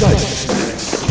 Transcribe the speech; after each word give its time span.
Geistesblitz. 0.00 1.04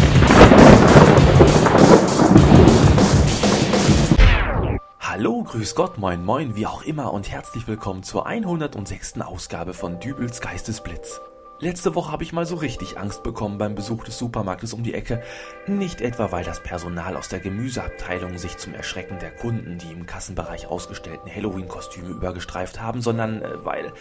Hallo, 5.00 5.44
grüß 5.44 5.76
Gott, 5.76 5.98
moin 5.98 6.26
moin, 6.26 6.56
wie 6.56 6.68
auch 6.68 6.84
immer 6.84 7.14
und 7.14 7.32
herzlich 7.32 7.68
willkommen 7.68 8.04
zur 8.04 8.26
106. 8.26 9.22
Ausgabe 9.22 9.74
von 9.74 10.00
Dübels 10.00 10.42
Geistesblitz. 10.42 11.22
Letzte 11.60 11.96
Woche 11.96 12.12
habe 12.12 12.24
ich 12.24 12.34
mal 12.34 12.46
so 12.46 12.56
richtig 12.56 12.98
Angst 12.98 13.24
bekommen 13.24 13.58
beim 13.58 13.74
Besuch 13.74 14.04
des 14.04 14.18
Supermarktes 14.18 14.74
um 14.74 14.84
die 14.84 14.94
Ecke. 14.94 15.24
Nicht 15.66 16.02
etwa, 16.02 16.32
weil 16.34 16.44
das 16.44 16.62
Personal 16.62 17.16
aus 17.16 17.30
der 17.30 17.40
Gemüseabteilung 17.40 18.38
sich 18.38 18.58
zum 18.58 18.74
Erschrecken 18.74 19.18
der 19.20 19.32
Kunden 19.32 19.78
die 19.78 19.94
im 19.94 20.06
Kassenbereich 20.06 20.68
ausgestellten 20.68 21.34
Halloween-Kostüme 21.34 22.10
übergestreift 22.10 22.82
haben, 22.82 23.02
sondern 23.02 23.42
äh, 23.42 23.64
weil, 23.64 23.94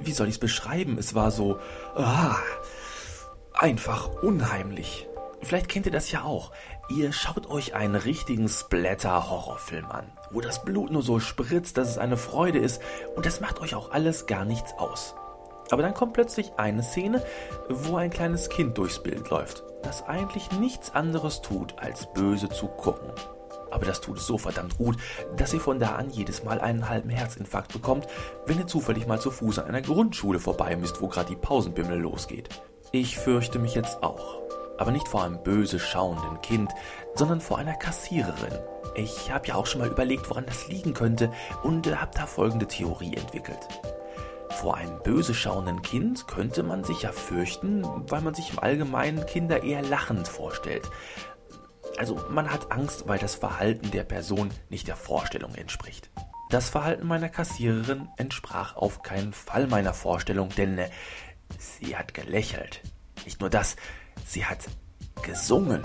wie 0.00 0.12
soll 0.12 0.28
ich 0.28 0.34
es 0.34 0.40
beschreiben, 0.40 0.96
es 0.96 1.16
war 1.16 1.32
so, 1.32 1.58
ah, 1.96 2.36
einfach 3.54 4.22
unheimlich. 4.22 5.08
Vielleicht 5.42 5.68
kennt 5.68 5.86
ihr 5.86 5.92
das 5.92 6.10
ja 6.12 6.22
auch. 6.22 6.52
Ihr 6.88 7.12
schaut 7.12 7.48
euch 7.48 7.74
einen 7.74 7.96
richtigen 7.96 8.48
Splatter-Horrorfilm 8.48 9.86
an, 9.90 10.12
wo 10.30 10.40
das 10.40 10.64
Blut 10.64 10.90
nur 10.90 11.02
so 11.02 11.20
spritzt, 11.20 11.76
dass 11.76 11.88
es 11.88 11.98
eine 11.98 12.16
Freude 12.16 12.58
ist 12.58 12.80
und 13.16 13.26
das 13.26 13.40
macht 13.40 13.60
euch 13.60 13.74
auch 13.74 13.90
alles 13.90 14.26
gar 14.26 14.44
nichts 14.44 14.72
aus. 14.78 15.14
Aber 15.70 15.82
dann 15.82 15.94
kommt 15.94 16.12
plötzlich 16.12 16.52
eine 16.58 16.82
Szene, 16.82 17.24
wo 17.68 17.96
ein 17.96 18.10
kleines 18.10 18.50
Kind 18.50 18.76
durchs 18.78 19.02
Bild 19.02 19.30
läuft, 19.30 19.64
das 19.82 20.06
eigentlich 20.06 20.52
nichts 20.52 20.94
anderes 20.94 21.40
tut, 21.40 21.78
als 21.78 22.12
böse 22.12 22.48
zu 22.48 22.68
gucken. 22.68 23.10
Aber 23.70 23.86
das 23.86 24.02
tut 24.02 24.18
es 24.18 24.26
so 24.26 24.36
verdammt 24.36 24.76
gut, 24.76 24.98
dass 25.36 25.54
ihr 25.54 25.60
von 25.60 25.80
da 25.80 25.94
an 25.94 26.10
jedes 26.10 26.44
Mal 26.44 26.60
einen 26.60 26.90
halben 26.90 27.08
Herzinfarkt 27.08 27.72
bekommt, 27.72 28.06
wenn 28.46 28.58
ihr 28.58 28.66
zufällig 28.66 29.06
mal 29.06 29.18
zu 29.18 29.30
Fuß 29.30 29.60
an 29.60 29.66
einer 29.66 29.80
Grundschule 29.80 30.38
vorbei 30.38 30.76
müsst, 30.76 31.00
wo 31.00 31.08
gerade 31.08 31.30
die 31.30 31.36
Pausenbimmel 31.36 31.98
losgeht. 31.98 32.50
Ich 32.94 33.18
fürchte 33.18 33.58
mich 33.58 33.74
jetzt 33.74 34.02
auch. 34.02 34.42
Aber 34.76 34.92
nicht 34.92 35.08
vor 35.08 35.24
einem 35.24 35.42
böse 35.42 35.78
schauenden 35.78 36.42
Kind, 36.42 36.70
sondern 37.14 37.40
vor 37.40 37.56
einer 37.56 37.72
Kassiererin. 37.72 38.58
Ich 38.94 39.32
habe 39.32 39.48
ja 39.48 39.54
auch 39.54 39.64
schon 39.64 39.80
mal 39.80 39.88
überlegt, 39.88 40.28
woran 40.28 40.44
das 40.44 40.68
liegen 40.68 40.92
könnte 40.92 41.32
und 41.62 41.86
habe 41.98 42.10
da 42.14 42.26
folgende 42.26 42.66
Theorie 42.66 43.16
entwickelt. 43.16 43.60
Vor 44.50 44.76
einem 44.76 45.02
böse 45.02 45.32
schauenden 45.32 45.80
Kind 45.80 46.28
könnte 46.28 46.62
man 46.62 46.84
sich 46.84 47.02
ja 47.02 47.12
fürchten, 47.12 47.82
weil 48.10 48.20
man 48.20 48.34
sich 48.34 48.52
im 48.52 48.58
Allgemeinen 48.58 49.24
Kinder 49.24 49.62
eher 49.62 49.80
lachend 49.80 50.28
vorstellt. 50.28 50.90
Also 51.96 52.20
man 52.28 52.50
hat 52.50 52.72
Angst, 52.72 53.08
weil 53.08 53.18
das 53.18 53.34
Verhalten 53.34 53.90
der 53.90 54.04
Person 54.04 54.50
nicht 54.68 54.86
der 54.86 54.96
Vorstellung 54.96 55.54
entspricht. 55.54 56.10
Das 56.50 56.68
Verhalten 56.68 57.06
meiner 57.06 57.30
Kassiererin 57.30 58.10
entsprach 58.18 58.76
auf 58.76 59.02
keinen 59.02 59.32
Fall 59.32 59.66
meiner 59.66 59.94
Vorstellung, 59.94 60.50
denn 60.50 60.76
äh, 60.76 60.90
sie 61.62 61.96
hat 61.96 62.14
gelächelt. 62.14 62.80
Nicht 63.24 63.40
nur 63.40 63.50
das, 63.50 63.76
sie 64.26 64.44
hat 64.44 64.58
gesungen. 65.22 65.82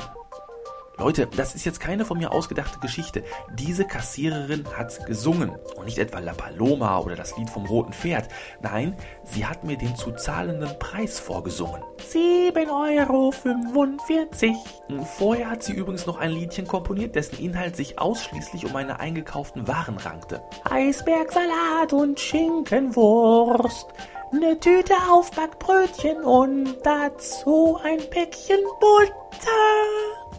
Leute, 1.00 1.28
das 1.28 1.54
ist 1.54 1.64
jetzt 1.64 1.80
keine 1.80 2.06
von 2.06 2.18
mir 2.18 2.32
ausgedachte 2.32 2.80
Geschichte. 2.80 3.24
Diese 3.54 3.86
Kassiererin 3.86 4.66
hat 4.76 5.06
gesungen. 5.06 5.52
Und 5.76 5.86
nicht 5.86 6.00
etwa 6.00 6.18
La 6.18 6.34
Paloma 6.34 6.98
oder 6.98 7.16
das 7.16 7.38
Lied 7.38 7.52
vom 7.52 7.68
roten 7.68 7.94
Pferd. 7.94 8.30
Nein, 8.64 8.96
sie 9.24 9.46
hat 9.46 9.64
mir 9.64 9.78
den 9.78 9.96
zu 9.96 10.12
zahlenden 10.14 10.80
Preis 10.80 11.20
vorgesungen. 11.20 11.84
7,45 12.12 14.56
Euro. 14.90 15.06
Vorher 15.06 15.52
hat 15.52 15.62
sie 15.62 15.74
übrigens 15.74 16.08
noch 16.08 16.18
ein 16.18 16.32
Liedchen 16.32 16.66
komponiert, 16.66 17.14
dessen 17.14 17.38
Inhalt 17.38 17.76
sich 17.76 18.00
ausschließlich 18.00 18.66
um 18.66 18.72
meine 18.72 19.00
eingekauften 19.00 19.68
Waren 19.68 19.98
rankte. 19.98 20.42
Eisbergsalat 20.64 21.94
und 21.94 22.20
Schinkenwurst. 22.20 23.94
Eine 24.30 24.60
Tüte 24.60 24.94
Aufbackbrötchen 25.10 26.22
und 26.26 26.76
dazu 26.84 27.80
ein 27.82 28.00
Päckchen 28.10 28.60
Butter. 28.82 29.48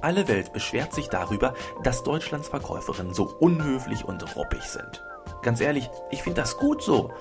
Alle 0.02 0.28
Welt 0.28 0.52
beschwert 0.52 0.92
sich 0.92 1.08
darüber, 1.08 1.54
dass 1.82 2.02
Deutschlands 2.02 2.48
Verkäuferinnen 2.48 3.14
so 3.14 3.34
unhöflich 3.40 4.04
und 4.04 4.36
ruppig 4.36 4.62
sind. 4.64 5.02
Ganz 5.40 5.62
ehrlich, 5.62 5.88
ich 6.10 6.22
finde 6.22 6.42
das 6.42 6.58
gut 6.58 6.82
so. 6.82 7.12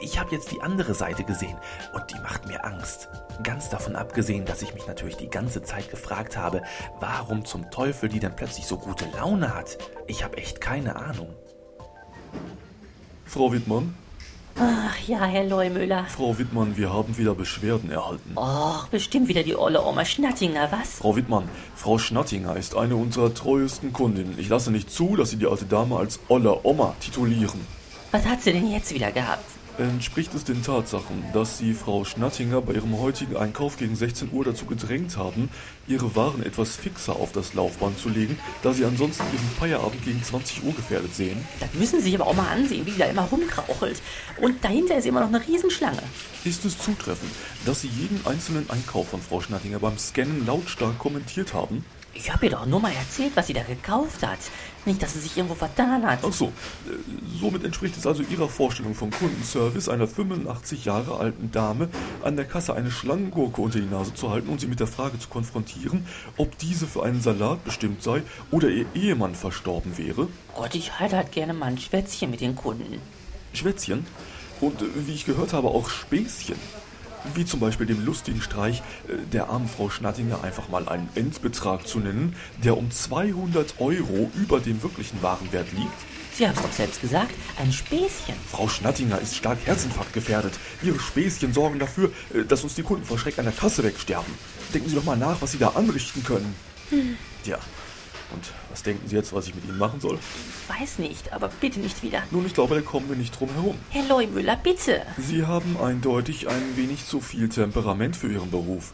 Ich 0.00 0.18
habe 0.18 0.30
jetzt 0.30 0.50
die 0.50 0.62
andere 0.62 0.94
Seite 0.94 1.24
gesehen 1.24 1.58
und 1.92 2.10
die 2.10 2.20
macht 2.20 2.46
mir 2.46 2.64
Angst. 2.64 3.10
Ganz 3.42 3.68
davon 3.68 3.94
abgesehen, 3.94 4.46
dass 4.46 4.62
ich 4.62 4.72
mich 4.72 4.86
natürlich 4.86 5.18
die 5.18 5.28
ganze 5.28 5.62
Zeit 5.62 5.90
gefragt 5.90 6.38
habe, 6.38 6.62
warum 7.00 7.44
zum 7.44 7.70
Teufel 7.70 8.08
die 8.08 8.20
denn 8.20 8.34
plötzlich 8.34 8.66
so 8.66 8.78
gute 8.78 9.04
Laune 9.10 9.54
hat. 9.54 9.76
Ich 10.06 10.24
habe 10.24 10.38
echt 10.38 10.62
keine 10.62 10.96
Ahnung. 10.96 11.34
Frau 13.26 13.52
Wittmann? 13.52 13.94
Ach 14.60 14.98
ja, 15.06 15.24
Herr 15.24 15.44
Leumüller. 15.44 16.04
Frau 16.08 16.36
Wittmann, 16.36 16.76
wir 16.76 16.92
haben 16.92 17.16
wieder 17.16 17.34
Beschwerden 17.34 17.90
erhalten. 17.90 18.32
Och, 18.36 18.88
bestimmt 18.88 19.28
wieder 19.28 19.44
die 19.44 19.54
olle 19.54 19.84
Oma 19.84 20.04
Schnattinger, 20.04 20.72
was? 20.72 20.94
Frau 20.94 21.14
Wittmann, 21.14 21.48
Frau 21.76 21.98
Schnattinger 21.98 22.56
ist 22.56 22.76
eine 22.76 22.96
unserer 22.96 23.32
treuesten 23.32 23.92
Kundinnen. 23.92 24.36
Ich 24.36 24.48
lasse 24.48 24.72
nicht 24.72 24.90
zu, 24.90 25.14
dass 25.14 25.30
Sie 25.30 25.36
die 25.36 25.46
alte 25.46 25.64
Dame 25.64 25.96
als 25.96 26.18
olle 26.28 26.64
Oma 26.64 26.94
titulieren. 27.00 27.60
Was 28.10 28.26
hat 28.26 28.42
sie 28.42 28.52
denn 28.52 28.70
jetzt 28.70 28.92
wieder 28.92 29.12
gehabt? 29.12 29.44
Entspricht 29.78 30.34
es 30.34 30.42
den 30.42 30.64
Tatsachen, 30.64 31.22
dass 31.32 31.58
Sie 31.58 31.72
Frau 31.72 32.04
Schnattinger 32.04 32.60
bei 32.60 32.72
ihrem 32.72 32.98
heutigen 32.98 33.36
Einkauf 33.36 33.76
gegen 33.76 33.94
16 33.94 34.32
Uhr 34.32 34.44
dazu 34.44 34.66
gedrängt 34.66 35.16
haben, 35.16 35.50
ihre 35.86 36.16
Waren 36.16 36.42
etwas 36.42 36.74
fixer 36.74 37.14
auf 37.14 37.30
das 37.30 37.54
Laufband 37.54 37.96
zu 37.96 38.08
legen, 38.08 38.36
da 38.64 38.72
Sie 38.72 38.84
ansonsten 38.84 39.22
Ihren 39.32 39.48
Feierabend 39.56 40.04
gegen 40.04 40.20
20 40.20 40.64
Uhr 40.64 40.74
gefährdet 40.74 41.14
sehen? 41.14 41.46
Das 41.60 41.72
müssen 41.74 42.00
Sie 42.00 42.06
sich 42.06 42.16
aber 42.16 42.26
auch 42.26 42.34
mal 42.34 42.48
ansehen, 42.48 42.84
wie 42.86 42.90
die 42.90 42.98
da 42.98 43.04
immer 43.04 43.22
rumkrauchelt. 43.22 44.02
Und 44.40 44.64
dahinter 44.64 44.96
ist 44.96 45.06
immer 45.06 45.20
noch 45.20 45.28
eine 45.28 45.46
Riesenschlange. 45.46 46.02
Ist 46.44 46.64
es 46.64 46.76
zutreffend, 46.76 47.30
dass 47.64 47.82
Sie 47.82 47.88
jeden 47.88 48.20
einzelnen 48.26 48.68
Einkauf 48.70 49.10
von 49.10 49.22
Frau 49.22 49.40
Schnattinger 49.40 49.78
beim 49.78 49.96
Scannen 49.96 50.44
lautstark 50.44 50.98
kommentiert 50.98 51.54
haben? 51.54 51.84
Ich 52.18 52.32
habe 52.32 52.46
ihr 52.46 52.52
doch 52.52 52.66
nur 52.66 52.80
mal 52.80 52.92
erzählt, 52.92 53.32
was 53.36 53.46
sie 53.46 53.52
da 53.52 53.62
gekauft 53.62 54.26
hat. 54.26 54.40
Nicht, 54.84 55.00
dass 55.02 55.14
sie 55.14 55.20
sich 55.20 55.36
irgendwo 55.36 55.54
vertan 55.54 56.04
hat. 56.04 56.18
Ach 56.22 56.32
so, 56.32 56.46
äh, 56.46 56.50
somit 57.40 57.62
entspricht 57.62 57.96
es 57.96 58.06
also 58.06 58.24
Ihrer 58.24 58.48
Vorstellung 58.48 58.94
vom 58.94 59.10
Kundenservice, 59.10 59.88
einer 59.88 60.08
85 60.08 60.84
Jahre 60.84 61.18
alten 61.18 61.52
Dame 61.52 61.88
an 62.24 62.34
der 62.34 62.44
Kasse 62.44 62.74
eine 62.74 62.90
Schlangengurke 62.90 63.60
unter 63.60 63.78
die 63.78 63.86
Nase 63.86 64.14
zu 64.14 64.30
halten 64.30 64.48
und 64.48 64.60
sie 64.60 64.66
mit 64.66 64.80
der 64.80 64.88
Frage 64.88 65.18
zu 65.20 65.28
konfrontieren, 65.28 66.06
ob 66.36 66.58
diese 66.58 66.88
für 66.88 67.04
einen 67.04 67.20
Salat 67.20 67.64
bestimmt 67.64 68.02
sei 68.02 68.22
oder 68.50 68.68
ihr 68.68 68.86
Ehemann 68.94 69.36
verstorben 69.36 69.96
wäre? 69.96 70.28
Gott, 70.56 70.74
ich 70.74 70.98
halte 70.98 71.16
halt 71.16 71.30
gerne 71.30 71.54
mal 71.54 71.66
ein 71.66 71.78
Schwätzchen 71.78 72.30
mit 72.30 72.40
den 72.40 72.56
Kunden. 72.56 73.00
Schwätzchen? 73.52 74.06
Und 74.60 74.82
äh, 74.82 74.86
wie 75.06 75.14
ich 75.14 75.24
gehört 75.24 75.52
habe, 75.52 75.68
auch 75.68 75.88
Späßchen. 75.88 76.56
Wie 77.34 77.44
zum 77.44 77.60
Beispiel 77.60 77.86
dem 77.86 78.04
lustigen 78.04 78.40
Streich, 78.40 78.82
äh, 79.08 79.16
der 79.32 79.48
armen 79.48 79.68
Frau 79.68 79.90
Schnattinger 79.90 80.42
einfach 80.42 80.68
mal 80.68 80.88
einen 80.88 81.08
Endbetrag 81.14 81.86
zu 81.86 82.00
nennen, 82.00 82.34
der 82.64 82.76
um 82.76 82.90
200 82.90 83.80
Euro 83.80 84.30
über 84.34 84.60
dem 84.60 84.82
wirklichen 84.82 85.22
Warenwert 85.22 85.72
liegt. 85.72 85.88
Sie 86.32 86.46
haben 86.46 86.54
es 86.54 86.62
doch 86.62 86.72
selbst 86.72 87.00
gesagt, 87.00 87.34
ein 87.58 87.72
Späßchen. 87.72 88.34
Frau 88.50 88.68
Schnattinger 88.68 89.20
ist 89.20 89.34
stark 89.34 89.58
Herzinfarkt 89.64 90.12
gefährdet. 90.12 90.52
Ihre 90.82 91.00
Späßchen 91.00 91.52
sorgen 91.52 91.78
dafür, 91.78 92.12
äh, 92.32 92.44
dass 92.44 92.62
uns 92.62 92.74
die 92.74 92.82
Kunden 92.82 93.04
vor 93.04 93.18
Schreck 93.18 93.38
an 93.38 93.44
der 93.44 93.54
Kasse 93.54 93.82
wegsterben. 93.82 94.32
Denken 94.72 94.88
Sie 94.88 94.94
doch 94.94 95.04
mal 95.04 95.16
nach, 95.16 95.40
was 95.40 95.52
Sie 95.52 95.58
da 95.58 95.70
anrichten 95.70 96.22
können. 96.22 96.54
Hm. 96.90 97.16
Tja, 97.42 97.58
und 98.32 98.52
was 98.70 98.82
denken 98.82 99.08
Sie 99.08 99.16
jetzt, 99.16 99.32
was 99.32 99.46
ich 99.46 99.54
mit 99.54 99.64
Ihnen 99.64 99.78
machen 99.78 100.00
soll? 100.00 100.18
Weiß 100.68 100.98
nicht, 100.98 101.32
aber 101.32 101.48
bitte 101.60 101.80
nicht 101.80 102.02
wieder. 102.02 102.22
Nun, 102.30 102.44
ich 102.46 102.54
glaube, 102.54 102.74
da 102.74 102.80
kommen 102.80 103.08
wir 103.08 103.16
nicht 103.16 103.38
drum 103.38 103.48
herum. 103.54 103.76
Herr 103.90 104.06
Leumüller, 104.06 104.56
bitte. 104.56 105.02
Sie 105.16 105.46
haben 105.46 105.76
eindeutig 105.82 106.48
ein 106.48 106.76
wenig 106.76 107.06
zu 107.06 107.20
viel 107.20 107.48
Temperament 107.48 108.16
für 108.16 108.30
Ihren 108.30 108.50
Beruf. 108.50 108.92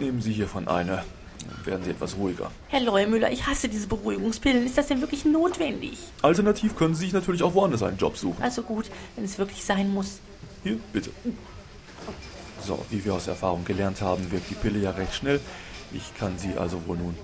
Nehmen 0.00 0.22
Sie 0.22 0.32
hiervon 0.32 0.66
eine. 0.68 1.04
Dann 1.46 1.66
werden 1.66 1.84
Sie 1.84 1.90
etwas 1.90 2.16
ruhiger. 2.16 2.50
Herr 2.68 2.80
Leumüller, 2.80 3.30
ich 3.30 3.46
hasse 3.46 3.68
diese 3.68 3.86
Beruhigungspillen. 3.86 4.64
Ist 4.64 4.78
das 4.78 4.86
denn 4.86 5.00
wirklich 5.00 5.26
notwendig? 5.26 5.98
Alternativ 6.22 6.74
können 6.76 6.94
Sie 6.94 7.04
sich 7.04 7.12
natürlich 7.12 7.42
auch 7.42 7.54
woanders 7.54 7.82
einen 7.82 7.98
Job 7.98 8.16
suchen. 8.16 8.42
Also 8.42 8.62
gut, 8.62 8.86
wenn 9.16 9.24
es 9.24 9.38
wirklich 9.38 9.62
sein 9.62 9.92
muss. 9.92 10.20
Hier, 10.62 10.78
bitte. 10.92 11.10
So, 12.62 12.82
wie 12.88 13.04
wir 13.04 13.12
aus 13.12 13.26
Erfahrung 13.26 13.64
gelernt 13.66 14.00
haben, 14.00 14.30
wirkt 14.32 14.48
die 14.48 14.54
Pille 14.54 14.78
ja 14.78 14.92
recht 14.92 15.14
schnell. 15.14 15.38
Ich 15.92 16.16
kann 16.18 16.38
Sie 16.38 16.54
also 16.56 16.86
wohl 16.86 16.96
nun 16.96 17.14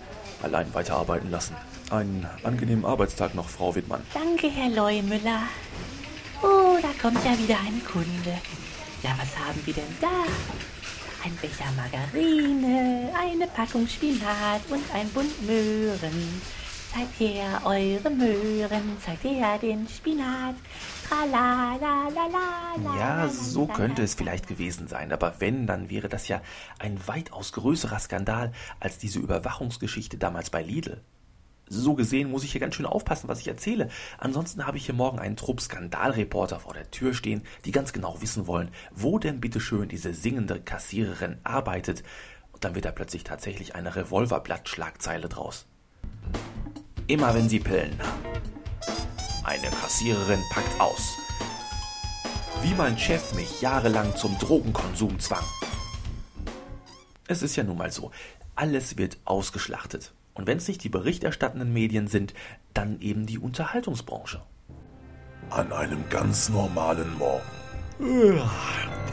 allein 0.43 0.73
weiterarbeiten 0.75 1.31
lassen. 1.31 1.57
Einen 1.91 2.27
angenehmen 2.45 2.85
Arbeitstag 2.85 3.35
noch, 3.35 3.49
Frau 3.49 3.75
Wittmann. 3.75 4.03
Danke, 4.15 4.49
Herr 4.49 4.71
Leumüller. 4.71 5.43
Oh, 6.43 6.79
da 6.81 6.89
kommt 7.01 7.25
ja 7.25 7.39
wieder 7.39 7.57
ein 7.59 7.83
Kunde. 7.85 8.39
Ja, 9.03 9.11
was 9.19 9.37
haben 9.39 9.61
wir 9.65 9.75
denn 9.75 9.97
da? 10.01 10.09
Ein 11.25 11.37
Becher 11.37 11.71
Margarine, 11.77 13.13
eine 13.19 13.47
Packung 13.49 13.87
Spinat 13.87 14.63
und 14.71 14.83
ein 14.95 15.09
Bund 15.11 15.47
Möhren. 15.47 16.41
Zeigt 16.93 17.21
her 17.21 17.61
eure 17.65 18.11
Möhren, 18.11 18.97
zeigt 19.01 19.23
her 19.23 19.59
den 19.59 19.87
Spinat. 19.87 20.57
Tralalalala. 21.09 22.97
Ja, 22.99 23.29
so 23.29 23.67
könnte 23.67 24.03
es 24.03 24.15
vielleicht 24.15 24.49
gewesen 24.49 24.89
sein, 24.89 25.13
aber 25.13 25.35
wenn, 25.39 25.69
dann 25.69 25.89
wäre 25.89 26.09
das 26.09 26.27
ja 26.27 26.43
ein 26.81 26.99
weitaus 27.07 27.53
größerer 27.53 28.01
Skandal 28.01 28.53
als 28.81 28.99
diese 28.99 29.21
Überwachungsgeschichte 29.21 30.19
damals 30.19 30.51
bei 30.51 30.63
Lidl. 30.63 31.01
So 31.69 31.95
gesehen 31.95 32.29
muss 32.29 32.43
ich 32.43 32.51
hier 32.51 32.61
ganz 32.61 32.75
schön 32.75 32.87
aufpassen, 32.87 33.29
was 33.29 33.39
ich 33.39 33.47
erzähle. 33.47 33.89
Ansonsten 34.19 34.67
habe 34.67 34.77
ich 34.77 34.87
hier 34.87 34.95
morgen 34.97 35.21
einen 35.21 35.37
Trupp 35.37 35.61
Skandalreporter 35.61 36.59
vor 36.59 36.75
der 36.75 36.91
Tür 36.91 37.15
stehen, 37.15 37.43
die 37.65 37.71
ganz 37.71 37.93
genau 37.93 38.21
wissen 38.21 38.49
wollen, 38.49 38.73
wo 38.91 39.21
denn 39.21 39.41
bitteschön 39.41 39.89
diese 39.89 40.13
singende 40.13 40.61
Kassiererin 40.61 41.39
arbeitet. 41.45 42.03
Und 42.51 42.65
dann 42.65 42.75
wird 42.75 42.87
da 42.87 42.91
plötzlich 42.91 43.23
tatsächlich 43.23 43.77
eine 43.77 43.95
Revolverblatt-Schlagzeile 43.95 45.29
draus. 45.29 45.70
Immer 47.11 47.35
wenn 47.35 47.49
Sie 47.49 47.59
Pillen. 47.59 47.99
Eine 49.43 49.67
Kassiererin 49.67 50.39
packt 50.49 50.81
aus. 50.81 51.19
Wie 52.62 52.73
mein 52.75 52.97
Chef 52.97 53.35
mich 53.35 53.61
jahrelang 53.61 54.15
zum 54.15 54.39
Drogenkonsum 54.39 55.19
zwang. 55.19 55.43
Es 57.27 57.43
ist 57.43 57.57
ja 57.57 57.65
nun 57.65 57.79
mal 57.79 57.91
so, 57.91 58.12
alles 58.55 58.97
wird 58.97 59.19
ausgeschlachtet. 59.25 60.12
Und 60.35 60.47
wenn 60.47 60.59
es 60.59 60.69
nicht 60.69 60.85
die 60.85 60.89
berichterstattenden 60.89 61.73
Medien 61.73 62.07
sind, 62.07 62.33
dann 62.75 63.01
eben 63.01 63.27
die 63.27 63.41
Unterhaltungsbranche. 63.41 64.43
An 65.51 65.73
einem 65.73 66.09
ganz 66.11 66.49
normalen 66.49 67.19
Morgen 67.19 67.43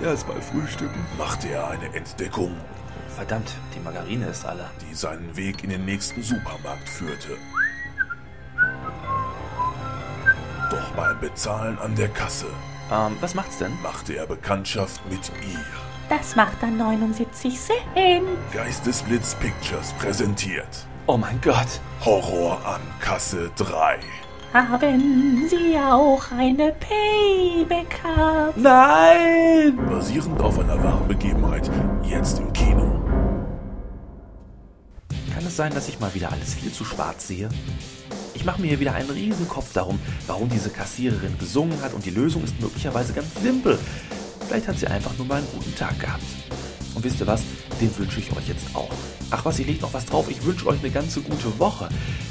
Erst 0.03 0.27
mal 0.27 0.39
frühstücken. 0.39 1.03
machte 1.17 1.49
er 1.49 1.67
eine 1.69 1.95
Entdeckung, 1.95 2.55
Verdammt, 3.15 3.55
die 3.73 3.79
Margarine 3.79 4.27
ist 4.27 4.45
alle. 4.45 4.69
die 4.87 4.93
seinen 4.93 5.35
Weg 5.35 5.63
in 5.63 5.71
den 5.71 5.85
nächsten 5.85 6.21
Supermarkt 6.21 6.87
führte. 6.87 7.35
Beim 11.19 11.29
Bezahlen 11.29 11.79
an 11.79 11.95
der 11.95 12.09
Kasse 12.09 12.47
Ähm, 12.91 13.17
was 13.19 13.35
macht's 13.35 13.57
denn? 13.57 13.73
machte 13.81 14.13
er 14.15 14.25
Bekanntschaft 14.25 15.01
mit 15.09 15.31
ihr. 15.41 15.59
Das 16.09 16.35
macht 16.35 16.61
dann 16.61 16.77
79 16.77 17.59
Cent. 17.59 18.23
Geistesblitz 18.53 19.35
Pictures 19.35 19.93
präsentiert 19.99 20.85
Oh 21.05 21.17
mein 21.17 21.39
Gott. 21.41 21.81
Horror 22.03 22.65
an 22.65 22.81
Kasse 22.99 23.51
3. 23.57 23.97
Haben 24.53 25.47
Sie 25.49 25.77
auch 25.77 26.23
eine 26.31 26.73
Payback-Card? 26.73 28.55
Nein! 28.57 29.77
Basierend 29.89 30.41
auf 30.41 30.57
einer 30.59 30.81
wahren 30.81 31.07
Begebenheit, 31.07 31.69
jetzt 32.03 32.39
im 32.39 32.51
Kino. 32.53 33.01
Kann 35.33 35.45
es 35.45 35.55
sein, 35.55 35.73
dass 35.73 35.89
ich 35.89 35.99
mal 35.99 36.13
wieder 36.13 36.31
alles 36.31 36.53
viel 36.53 36.71
zu 36.71 36.85
schwarz 36.85 37.27
sehe? 37.27 37.49
Ich 38.37 38.45
mache 38.45 38.61
mir 38.61 38.67
hier 38.67 38.79
wieder 38.79 38.93
einen 38.93 39.09
riesen 39.09 39.47
Kopf 39.47 39.73
darum, 39.73 39.97
warum 40.27 40.47
diese 40.47 40.69
Kassiererin 40.69 41.39
gesungen 41.39 41.81
hat 41.81 41.95
und 41.95 42.05
die 42.05 42.11
Lösung 42.11 42.43
ist 42.43 42.61
möglicherweise 42.61 43.11
ganz 43.11 43.27
simpel. 43.41 43.79
Vielleicht 44.47 44.67
hat 44.67 44.77
sie 44.77 44.85
einfach 44.85 45.17
nur 45.17 45.25
mal 45.25 45.37
einen 45.37 45.47
guten 45.51 45.73
Tag 45.75 45.99
gehabt. 45.99 46.21
Und 46.93 47.03
wisst 47.03 47.19
ihr 47.19 47.25
was? 47.25 47.41
Den 47.81 47.97
wünsche 47.97 48.19
ich 48.19 48.31
euch 48.31 48.47
jetzt 48.47 48.75
auch. 48.75 48.91
Ach 49.31 49.43
was, 49.43 49.57
ihr 49.57 49.65
legt 49.65 49.81
noch 49.81 49.91
was 49.91 50.05
drauf. 50.05 50.29
Ich 50.29 50.45
wünsche 50.45 50.67
euch 50.67 50.77
eine 50.79 50.91
ganze 50.91 51.21
gute 51.21 51.57
Woche, 51.57 51.89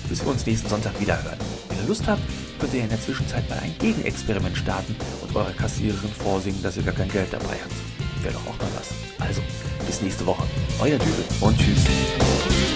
bis 0.09 0.25
wir 0.25 0.31
uns 0.31 0.47
nächsten 0.47 0.69
Sonntag 0.69 0.99
wieder 1.01 1.21
hören. 1.25 1.39
Wenn 1.69 1.79
ihr 1.79 1.89
Lust 1.89 2.07
habt, 2.07 2.23
könnt 2.61 2.73
ihr 2.73 2.85
in 2.85 2.89
der 2.89 3.01
Zwischenzeit 3.01 3.51
mal 3.51 3.59
ein 3.59 3.75
Gegenexperiment 3.81 4.57
starten 4.57 4.95
und 5.23 5.35
eurer 5.35 5.51
Kassiererin 5.55 6.11
vorsingen, 6.23 6.63
dass 6.63 6.77
ihr 6.77 6.85
gar 6.85 6.95
kein 6.95 7.11
Geld 7.11 7.33
dabei 7.33 7.59
habt. 7.65 8.23
Wäre 8.23 8.35
doch 8.35 8.47
auch 8.47 8.59
mal 8.61 8.71
was. 8.79 8.91
Also, 9.27 9.43
bis 9.85 10.01
nächste 10.03 10.25
Woche. 10.25 10.45
Euer 10.79 10.99
Dübel 10.99 11.25
und 11.41 11.59
tschüss. 11.59 12.76